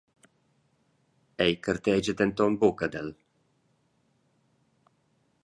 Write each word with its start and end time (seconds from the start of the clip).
Ei 1.45 1.53
gartegia 1.67 2.15
denton 2.21 2.57
buc 2.63 2.83
ad 2.87 2.99
el. 3.01 3.09